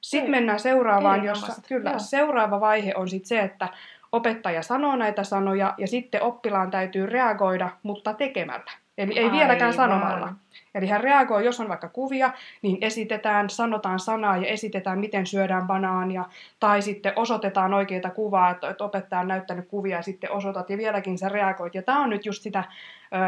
[0.00, 0.30] Sitten Ei.
[0.30, 1.98] mennään seuraavaan, jossa kyllä Joo.
[1.98, 3.68] seuraava vaihe on sitten se, että
[4.12, 8.83] opettaja sanoo näitä sanoja, ja sitten oppilaan täytyy reagoida, mutta tekemällä.
[8.98, 10.32] Eli ei vieläkään sanomalla.
[10.74, 12.30] Eli hän reagoi, jos on vaikka kuvia,
[12.62, 16.24] niin esitetään, sanotaan sanaa ja esitetään, miten syödään banaania.
[16.60, 21.18] Tai sitten osoitetaan oikeita kuvaa, että, opettaja on näyttänyt kuvia ja sitten osoitat ja vieläkin
[21.18, 21.74] sä reagoit.
[21.74, 22.64] Ja tämä on nyt just sitä,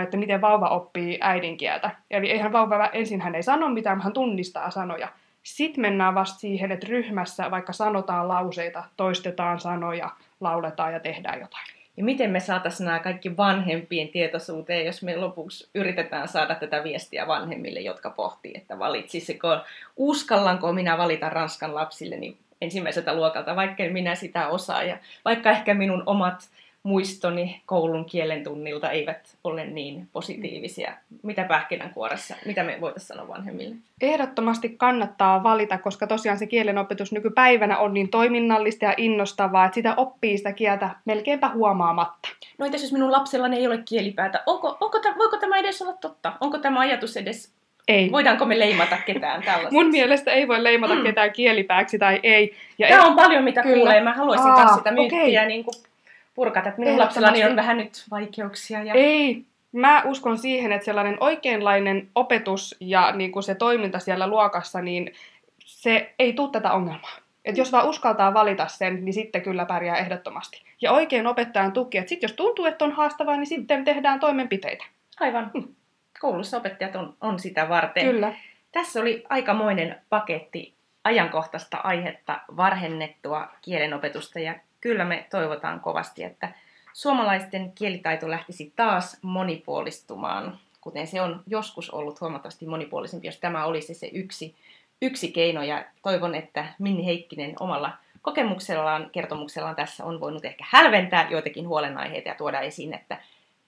[0.02, 1.90] että miten vauva oppii äidinkieltä.
[2.10, 5.08] Eli eihän vauva, ensin hän ei sano mitään, hän tunnistaa sanoja.
[5.42, 11.75] Sitten mennään vasta siihen, että ryhmässä vaikka sanotaan lauseita, toistetaan sanoja, lauletaan ja tehdään jotain.
[11.96, 17.26] Ja miten me saataisiin nämä kaikki vanhempien tietoisuuteen, jos me lopuksi yritetään saada tätä viestiä
[17.26, 19.58] vanhemmille, jotka pohtii, että valitsisiko,
[19.96, 24.82] uskallanko minä valita ranskan lapsille niin ensimmäiseltä luokalta, vaikka minä sitä osaa.
[24.82, 26.48] Ja vaikka ehkä minun omat
[26.86, 30.92] muistoni koulun kielen tunnilta eivät ole niin positiivisia.
[31.22, 33.74] Mitä pähkinänkuoressa, mitä me voitaisiin sanoa vanhemmille?
[34.00, 39.94] Ehdottomasti kannattaa valita, koska tosiaan se kielenopetus nykypäivänä on niin toiminnallista ja innostavaa, että sitä
[39.96, 42.28] oppii sitä kieltä melkeinpä huomaamatta.
[42.58, 44.42] No entäs jos minun lapsellani ei ole kielipäätä?
[44.46, 46.32] Onko, onko tämä, voiko tämä edes olla totta?
[46.40, 47.52] Onko tämä ajatus edes,
[47.88, 48.12] Ei.
[48.12, 49.72] voidaanko me leimata ketään tällaisesta?
[49.72, 52.54] Mun mielestä ei voi leimata ketään kielipääksi tai ei.
[52.78, 53.76] Ja Tämä ei- on paljon mitä Kyllä.
[53.76, 54.00] kuulee.
[54.00, 55.46] Mä haluaisin Aa, myös sitä myyttiä okei.
[55.46, 55.74] niin kuin
[56.36, 56.68] purkata.
[56.68, 58.82] Että minun lapsellani on vähän nyt vaikeuksia.
[58.82, 58.94] Ja...
[58.94, 59.44] Ei.
[59.72, 65.14] Mä uskon siihen, että sellainen oikeanlainen opetus ja niin kuin se toiminta siellä luokassa, niin
[65.58, 67.16] se ei tule tätä ongelmaa.
[67.44, 70.62] Et jos vaan uskaltaa valita sen, niin sitten kyllä pärjää ehdottomasti.
[70.80, 74.84] Ja oikein opettajan tuki, että sitten jos tuntuu, että on haastavaa, niin sitten tehdään toimenpiteitä.
[75.20, 75.50] Aivan.
[76.20, 78.06] Koulussa opettajat on, on sitä varten.
[78.06, 78.34] Kyllä.
[78.72, 84.54] Tässä oli aikamoinen paketti ajankohtaista aihetta, varhennettua kielenopetusta ja
[84.86, 86.54] kyllä me toivotaan kovasti, että
[86.92, 93.94] suomalaisten kielitaito lähtisi taas monipuolistumaan, kuten se on joskus ollut huomattavasti monipuolisempi, jos tämä olisi
[93.94, 94.54] se yksi,
[95.02, 101.28] yksi keino ja toivon, että Minni Heikkinen omalla kokemuksellaan, kertomuksellaan tässä on voinut ehkä hälventää
[101.30, 103.20] joitakin huolenaiheita ja tuoda esiin, että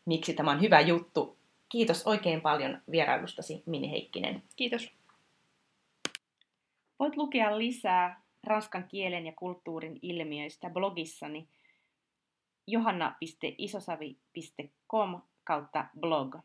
[0.04, 1.36] miksi tämä on hyvä juttu.
[1.68, 4.42] Kiitos oikein paljon vierailustasi, Minni Heikkinen.
[4.56, 4.92] Kiitos.
[6.98, 11.48] Voit lukea lisää ranskan kielen ja kulttuurin ilmiöistä blogissani
[12.66, 16.36] johanna.isosavi.com kautta blog.